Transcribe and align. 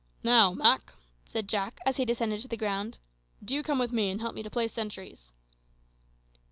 "Now, 0.23 0.51
Mak," 0.51 0.95
said 1.29 1.47
Jack, 1.47 1.79
as 1.85 1.97
he 1.97 2.05
descended 2.05 2.41
to 2.41 2.47
the 2.47 2.57
ground, 2.57 2.97
"do 3.45 3.53
you 3.53 3.61
come 3.61 3.77
with 3.77 3.91
me, 3.91 4.09
and 4.09 4.19
help 4.19 4.33
me 4.33 4.41
to 4.41 4.49
place 4.49 4.73
sentries." 4.73 5.31